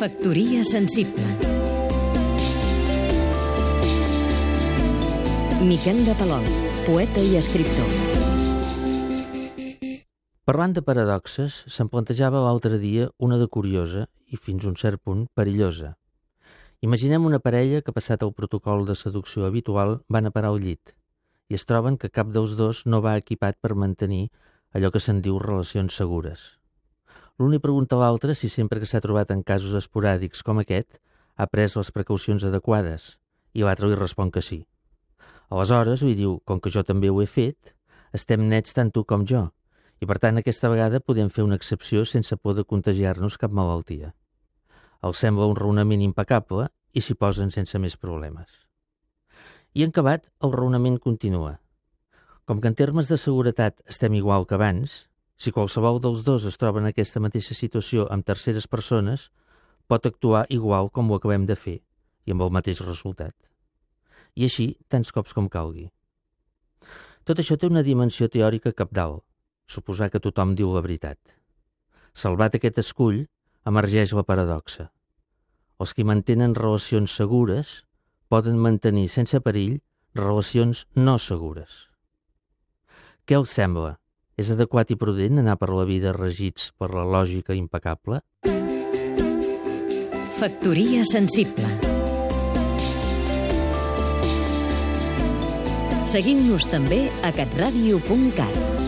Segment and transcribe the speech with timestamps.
[0.00, 1.20] Factoria sensible
[5.60, 6.46] Miquel de Palol,
[6.86, 7.90] poeta i escriptor
[10.48, 15.02] Parlant de paradoxes, se'm plantejava l'altre dia una de curiosa i fins a un cert
[15.04, 15.90] punt perillosa.
[16.80, 20.94] Imaginem una parella que, passat el protocol de seducció habitual, van a parar al llit
[21.52, 24.30] i es troben que cap dels dos no va equipat per mantenir
[24.72, 26.59] allò que se'n diu relacions segures.
[27.40, 30.98] L'un li pregunta a l'altre si sempre que s'ha trobat en casos esporàdics com aquest
[31.40, 33.14] ha pres les precaucions adequades
[33.56, 34.58] i l'altre li respon que sí.
[35.48, 37.72] Aleshores li diu, com que jo també ho he fet,
[38.12, 39.46] estem nets tant tu com jo,
[40.04, 44.12] i per tant aquesta vegada podem fer una excepció sense por de contagiar-nos cap malaltia.
[45.00, 48.52] Els sembla un raonament impecable i s'hi posen sense més problemes.
[49.72, 51.56] I en acabat, el raonament continua.
[52.44, 55.06] Com que en termes de seguretat estem igual que abans,
[55.40, 59.30] si qualsevol dels dos es troba en aquesta mateixa situació amb terceres persones,
[59.88, 61.78] pot actuar igual com ho acabem de fer
[62.28, 63.34] i amb el mateix resultat.
[64.36, 65.88] I així, tants cops com calgui.
[67.24, 69.24] Tot això té una dimensió teòrica capdalt,
[69.66, 71.18] suposar que tothom diu la veritat.
[72.12, 73.24] Salvat aquest escull,
[73.64, 74.90] emergeix la paradoxa.
[75.80, 77.80] Els que mantenen relacions segures
[78.28, 79.78] poden mantenir sense perill
[80.14, 81.86] relacions no segures.
[83.24, 83.99] Què els sembla?
[84.40, 88.22] És adequat i prudent anar per la vida regits per la lògica impecable?
[90.40, 91.68] Factoria sensible
[96.08, 98.79] Seguim-nos també a catradio.cat